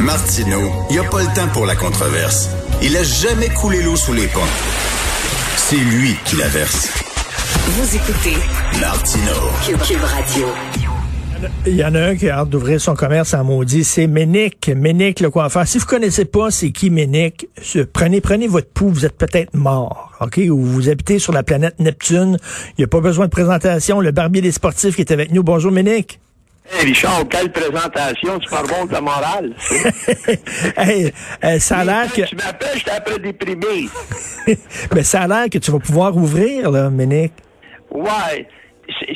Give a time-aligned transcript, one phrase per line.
[0.00, 2.48] Martineau, il n'y a pas le temps pour la controverse.
[2.82, 4.40] Il a jamais coulé l'eau sous les ponts.
[5.56, 6.88] C'est lui qui la verse.
[7.66, 8.36] Vous écoutez
[8.80, 9.32] Martino.
[9.62, 10.46] Cube, Radio.
[11.66, 14.70] Il y en a un qui a hâte d'ouvrir son commerce en maudit, c'est Ménic.
[14.74, 15.66] Ménic, le coiffeur.
[15.66, 17.48] Si vous connaissez pas c'est qui Ménic,
[17.92, 20.40] prenez, prenez votre pouls, vous êtes peut-être mort, OK?
[20.48, 22.38] Ou vous habitez sur la planète Neptune.
[22.78, 24.00] Il n'y a pas besoin de présentation.
[24.00, 25.42] Le barbier des sportifs qui est avec nous.
[25.42, 26.20] Bonjour, Ménic.
[26.68, 29.54] Hey Richard, quelle présentation, tu parles de la morale.
[30.76, 31.12] hey,
[31.44, 32.22] euh, ça a l'air que...
[32.22, 33.88] Tu m'appelles, je peu déprimé.
[34.94, 37.32] Mais ça a l'air que tu vas pouvoir ouvrir, là, Ménic.
[37.90, 38.46] Ouais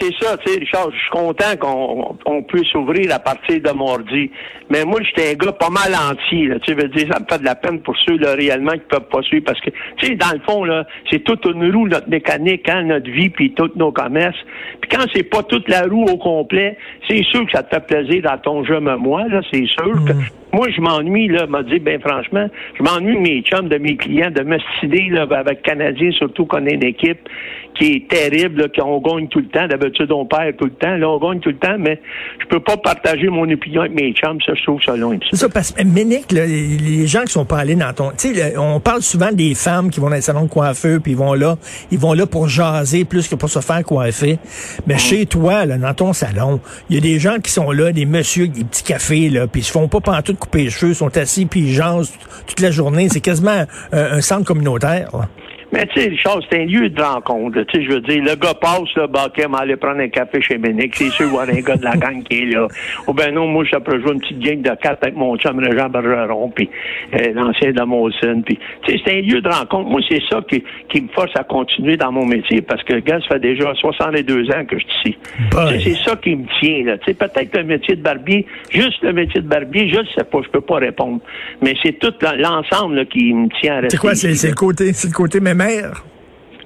[0.00, 4.30] c'est ça, tu sais, Richard, je suis content qu'on puisse ouvrir à partir de mardi.
[4.70, 7.38] Mais moi, j'étais un gars pas mal entier, là, tu veux dire, ça me fait
[7.38, 10.14] de la peine pour ceux, là, réellement, qui peuvent pas suivre, parce que, tu sais,
[10.16, 13.70] dans le fond, là, c'est toute une roue, notre mécanique, hein, notre vie, puis tous
[13.76, 14.38] nos commerces.
[14.80, 16.76] Puis quand c'est pas toute la roue au complet,
[17.08, 20.12] c'est sûr que ça te fait plaisir dans ton jeu, moi, là, c'est sûr que
[20.12, 20.24] Mm.
[20.52, 23.96] moi, je m'ennuie, là, m'a dit, ben franchement, je m'ennuie de mes chums, de mes
[23.96, 27.28] clients, de me stider, là, avec Canadiens, surtout qu'on est une équipe
[27.74, 29.66] qui est terrible, là, qu'on gagne tout le temps.
[29.86, 30.96] D'habitude, on perd tout le temps.
[30.96, 32.00] Là, on gagne tout le temps, mais
[32.40, 34.40] je peux pas partager mon opinion avec mes chums.
[34.44, 35.16] Ça, je trouve ça loin.
[35.30, 38.10] C'est ça, parce que Ménic, là, les gens qui sont pas allés dans ton...
[38.18, 41.12] Tu sais, on parle souvent des femmes qui vont dans les salons de coiffeur, puis
[41.12, 41.56] ils vont là,
[41.90, 44.38] ils vont là pour jaser plus que pour se faire coiffer.
[44.86, 47.92] Mais chez toi, là, dans ton salon, il y a des gens qui sont là,
[47.92, 50.70] des messieurs avec des petits cafés, là, puis ils se font pas pantoute couper les
[50.70, 52.12] cheveux, sont assis, puis ils jasent
[52.46, 53.08] toute la journée.
[53.08, 53.64] C'est quasiment
[53.94, 55.10] euh, un centre communautaire.
[55.12, 55.28] là.
[55.76, 57.60] Mais tu sais, Richard, c'est un lieu de rencontre.
[57.64, 60.40] Tu sais, je veux dire, le gars passe, là, bah, ok, aller prendre un café
[60.40, 60.96] chez Ménic.
[60.96, 62.66] C'est sûr, voir un gars de la gang qui est là.
[63.06, 65.62] Ou ben non, moi, je peux jouer une petite game de cartes avec mon chum
[65.76, 66.70] Jean Bergeron, puis
[67.12, 68.42] euh, l'ancien de Molson.
[68.46, 69.90] Puis, tu sais, c'est un lieu de rencontre.
[69.90, 73.20] Moi, c'est ça qui, qui me force à continuer dans mon métier, parce que, gars,
[73.20, 75.18] ça fait déjà 62 ans que je suis ici.
[75.52, 76.96] C'est ça qui me tient, là.
[76.98, 80.24] Tu sais, peut-être le métier de barbier, juste le métier de barbier, je ne sais
[80.24, 81.20] pas, je peux pas répondre.
[81.60, 83.96] Mais c'est tout l'ensemble, qui me tient à rester.
[83.96, 84.14] C'est quoi?
[84.14, 86.04] C'est le côté, c'est le côté mémère?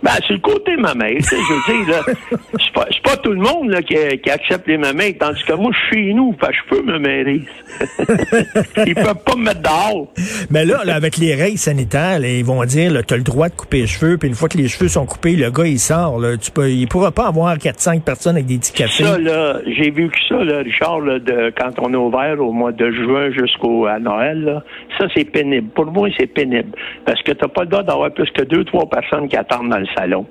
[0.03, 2.03] Ben, c'est le côté mamelle, tu sais, je veux dire, là,
[2.59, 5.53] c'est pas, c'est pas tout le monde, là, qui, qui accepte les mamelles, tandis que
[5.53, 7.43] moi, je suis chez nous, fait je peux me mêler.
[8.87, 10.09] Ils peuvent pas me mettre dehors.
[10.51, 13.49] Mais là, là, avec les règles sanitaires, là, ils vont dire, tu as le droit
[13.49, 15.79] de couper les cheveux, puis une fois que les cheveux sont coupés, le gars, il
[15.79, 16.19] sort.
[16.19, 19.05] Là, tu peux, il pourra pas avoir 4-5 personnes avec des petits cafés.
[19.05, 22.53] Ça, là, j'ai vu que ça, là, Richard, là, de, quand on est ouvert au
[22.53, 24.63] mois de juin jusqu'au à Noël, là,
[24.99, 25.69] ça, c'est pénible.
[25.75, 26.71] Pour moi, c'est pénible.
[27.05, 29.79] Parce que t'as pas le droit d'avoir plus que deux, trois personnes qui attendent dans
[29.79, 30.27] le salon.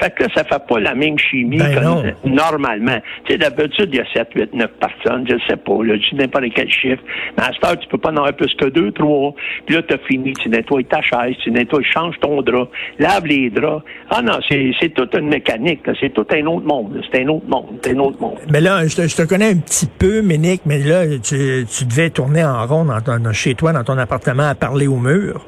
[0.00, 2.02] Fait que là, ça fait pas la même chimie Ben comme non.
[2.24, 2.98] normalement.
[3.26, 6.10] Tu sais, d'habitude, il y a 7, 8, 9 personnes, je sais pas, là, je
[6.10, 7.00] dis n'importe quel chiffre.
[7.38, 9.32] Mais à cette heure, tu peux pas en avoir plus que deux, trois.
[9.66, 13.50] Puis là, t'as fini, tu nettoies ta chaise, tu nettoies, changes ton drap, lave les
[13.50, 13.84] draps.
[14.10, 17.78] Ah non, c'est, toute une mécanique, c'est tout un autre monde, c'est un autre monde,
[17.80, 18.38] c'est un autre monde.
[18.50, 21.84] Mais là, je te, je te connais un petit peu, Ménic, mais là, tu, tu
[21.84, 25.46] devais tourner en rond dans ton- chez toi, dans ton appartement, à parler au mur.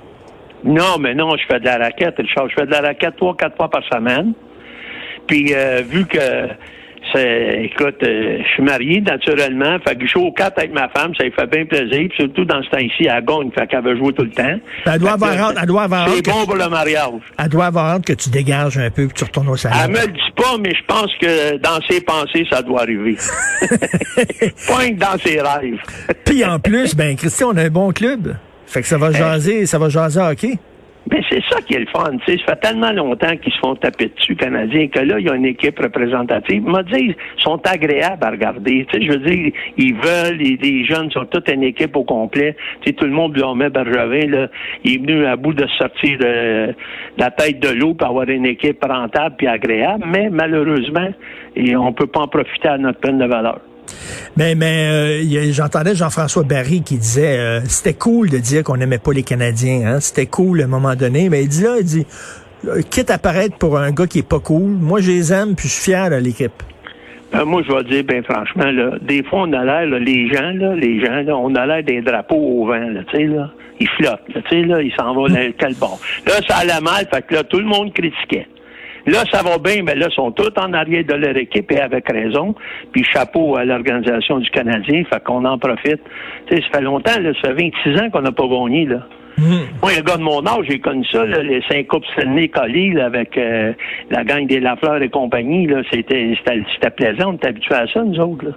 [0.66, 2.48] Non, mais non, je fais de la raquette, Richard.
[2.50, 4.32] Je fais de la raquette trois, quatre fois par semaine.
[5.26, 6.18] Puis euh, vu que
[7.12, 10.88] c'est écoute, euh, je suis marié naturellement, fait que je joue au 4 avec ma
[10.88, 13.84] femme, ça lui fait bien plaisir, puis surtout dans ce temps-ci, elle gagne, fait qu'elle
[13.84, 14.58] veut jouer tout le temps.
[14.86, 17.10] Elle doit avoir hâte- elle doit avoir C'est bon pour le mariage.
[17.38, 19.76] Elle doit avoir hâte que tu dégages un peu, que tu retournes au salon.
[19.84, 23.16] Elle me le dit pas, mais je pense que dans ses pensées, ça doit arriver.
[24.66, 25.80] Pointe dans ses rêves.
[26.24, 28.34] Puis en plus, ben Christian, on a un bon club.
[28.66, 30.58] Fait que ça va jaser, ça va jaser hockey?
[31.10, 32.38] Mais c'est ça qui est le fun, tu sais.
[32.44, 35.34] Ça fait tellement longtemps qu'ils se font taper dessus, Canadiens, que là, il y a
[35.34, 36.64] une équipe représentative.
[36.64, 38.86] M'a dit, ils sont agréables à regarder.
[38.90, 42.02] Tu sais, je veux dire, ils veulent, les, les jeunes sont toute une équipe au
[42.02, 42.56] complet.
[42.80, 44.48] Tu sais, tout le monde lui met Bergevin, là.
[44.82, 46.74] Il est venu à bout de sortir de,
[47.18, 50.04] la tête de l'eau pour avoir une équipe rentable puis agréable.
[50.08, 51.10] Mais malheureusement,
[51.54, 53.60] et on peut pas en profiter à notre peine de valeur.
[54.36, 58.38] Mais, mais euh, il y a- j'entendais Jean-François Barry qui disait euh, c'était cool de
[58.38, 59.82] dire qu'on n'aimait pas les Canadiens.
[59.86, 60.00] Hein?
[60.00, 61.28] C'était cool à un moment donné.
[61.28, 62.06] Mais il dit là, il dit
[62.66, 65.54] euh, quitte à paraître pour un gars qui est pas cool, moi je les aime
[65.54, 66.52] puis je suis fier de l'équipe.
[67.32, 70.52] Ben, moi, je vais dire, ben franchement, là, des fois, on a l'air, les gens,
[70.54, 73.50] là, les gens, là, on a l'air des drapeaux au vent, là, tu sais, là.
[73.80, 75.98] Ils flottent, là, tu sais, là, ils s'en vont dans quel bord.
[76.24, 78.46] Là, ça allait mal, fait que là, tout le monde critiquait.
[79.06, 81.78] Là, ça va bien, mais là, ils sont tous en arrière de leur équipe et
[81.80, 82.54] avec raison.
[82.92, 86.00] Puis chapeau à l'organisation du Canadien, fait qu'on en profite.
[86.48, 89.06] Tu sais, ça fait longtemps, là, ça fait 26 ans qu'on n'a pas gagné, là.
[89.38, 92.94] Moi, un gars de mon âge, j'ai connu ça, là, les cinq coupes Stanley Collie,
[92.94, 93.74] là, avec euh,
[94.10, 95.66] la gang des Lafleur et compagnie.
[95.66, 98.46] Là, c'était, c'était, c'était plaisant, on était habitués à ça, nous autres.
[98.46, 98.52] Là.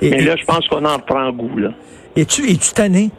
[0.00, 1.58] Et- Mais et- là, je pense qu'on en prend goût.
[1.58, 1.68] Là.
[2.16, 3.10] Es-tu es-tu tanné?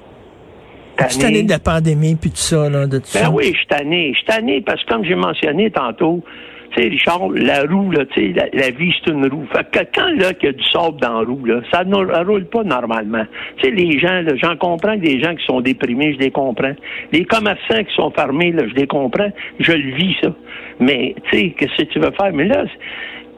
[0.97, 3.29] Es-tu tanné de la pandémie puis tout ça, là, de tout Ben ça?
[3.31, 4.11] oui, je suis tanné.
[4.13, 6.23] Je suis tanné parce que, comme j'ai mentionné tantôt,
[6.71, 9.45] tu sais, Richard, la roue, là, tu sais, la, vie, c'est une roue.
[9.53, 11.95] Fait que quand, là, qu'il y a du sable dans la roue, là, ça ne
[11.95, 13.25] roule pas normalement.
[13.57, 16.75] Tu sais, les gens, là, j'en comprends des gens qui sont déprimés, je les comprends.
[17.11, 19.31] Les commerçants qui sont fermés, là, je les comprends.
[19.59, 20.29] Je le vis, ça.
[20.79, 22.31] Mais, tu sais, qu'est-ce que tu veux faire?
[22.33, 22.65] Mais là,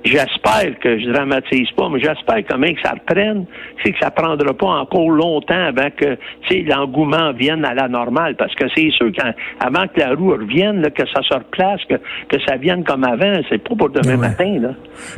[0.05, 3.45] J'espère que je dramatise pas, mais j'espère quand même que ça reprenne.
[3.83, 6.17] C'est que ça prendra pas encore longtemps avant que
[6.51, 8.35] l'engouement vienne à la normale.
[8.37, 11.95] Parce que c'est sûr qu'avant que la roue revienne, là, que ça se replace, que,
[11.95, 14.17] que ça vienne comme avant, c'est pas pour demain Ouais.
[14.29, 14.59] matin.
[14.61, 14.69] Là.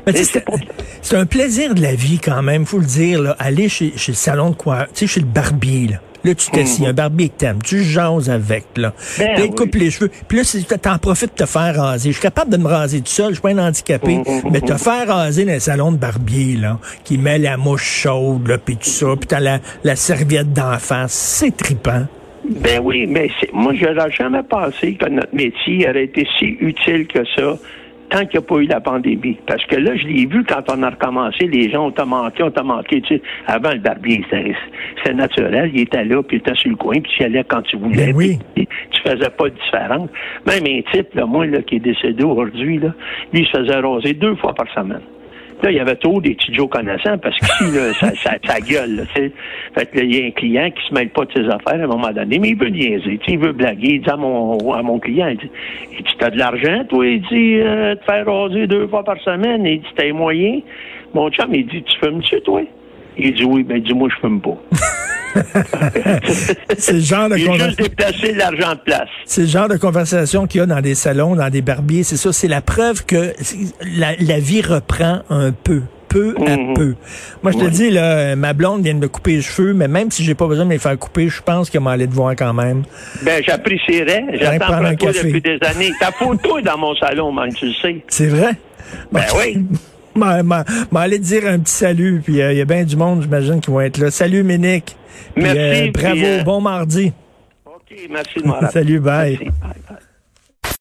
[0.08, 3.22] Mais C'est un plaisir de la vie quand même, faut le dire.
[3.22, 3.36] Là.
[3.40, 5.88] Aller chez, chez le salon de quoi, tu sais, chez le barbier.
[5.90, 8.66] Là, là tu t'assis, un barbier que t'aimes, tu jases avec.
[8.76, 8.94] Là, Mhm.
[8.94, 9.56] Ben Puis là, il oui.
[9.56, 10.12] coupe les cheveux.
[10.28, 12.10] Puis là, c'est- t'en profites de te faire raser.
[12.10, 14.18] Je suis capable de me raser tout seul, je suis pas un handicapé.
[14.18, 17.84] Mhm, Mais te faire raser dans le salon de barbier, là, qui met la mouche
[18.04, 22.06] chaude, là, puis tout ça, puis t'as la, la serviette d'en face, c'est trippant.
[22.50, 26.58] Ben oui, mais c'est- moi, je n'aurais jamais pensé que notre métier aurait été si
[26.60, 27.58] utile que ça
[28.10, 29.38] tant qu'il n'y a pas eu la pandémie.
[29.48, 32.44] Parce que là, je l'ai vu quand on a recommencé, les gens ont t'a manqué,
[32.44, 33.02] on t'a manqué.
[33.02, 35.72] Tu sais, avant, le barbier, c'était naturel.
[35.74, 37.78] Il était là, puis il était sur le coin, puis tu y allais quand tu
[37.78, 38.08] voulais.
[38.08, 38.40] Ben oui.
[38.56, 40.10] puis tu faisais pas de différence.
[40.46, 42.94] Même un type, là, moi, là, qui est décédé aujourd'hui, là,
[43.34, 45.02] lui, il se faisait raser deux fois par semaine.
[45.62, 48.60] Là, il y avait trop des petits Joe connaissants parce qu'ici, là, ça, ça, ça
[48.62, 49.32] gueule, là, tu sais.
[49.78, 51.82] Fait que là, il y a un client qui se mêle pas de ses affaires
[51.82, 53.96] à un moment donné, mais il veut niaiser, il veut blaguer.
[53.96, 55.52] Il dit à mon, à mon client, il dit,
[55.92, 57.06] il dit, t'as de l'argent, toi?
[57.06, 59.66] Il dit, euh, te faire raser deux fois par semaine.
[59.66, 60.64] Il dit, t'as les moyens?
[61.14, 62.62] Mon chum, il dit, tu fumes-tu, toi?
[63.18, 64.58] Il dit, oui, ben, dis moi, je fume pas.
[66.78, 68.34] C'est le genre de conversation.
[68.36, 69.08] l'argent de place.
[69.26, 72.04] C'est le genre de conversation qu'il y a dans des salons, dans des barbiers.
[72.04, 73.34] C'est ça, c'est la preuve que
[73.98, 75.82] la, la vie reprend un peu.
[76.08, 76.74] Peu à Mhm.
[76.74, 76.96] peu.
[77.44, 80.10] Moi, je te dis, là, ma blonde vient de me couper les cheveux, mais même
[80.10, 82.52] si j'ai pas besoin de les faire couper, je pense qu'elle m'allait te voir quand
[82.52, 82.82] même.
[83.22, 84.26] Ben, j'apprécierais.
[84.34, 85.28] J'attends un toi café.
[85.28, 85.92] depuis des années.
[86.00, 88.04] Ta photo est dans mon salon, man, tu le sais.
[88.08, 88.54] C'est vrai?
[89.12, 89.64] Ben oui.
[90.20, 93.22] M'a- m'a- M'aller dire un petit salut, puis euh, il y a bien du monde,
[93.24, 94.12] j'imagine, qui vont être là.
[94.12, 94.96] Salut, Ménic.
[95.34, 97.12] Puis, Merci, euh, puis, bravo, euh, bon mardi.
[97.66, 99.38] OK, merci de Salut, bye.
[99.42, 99.46] Merci,
[99.90, 99.98] bye.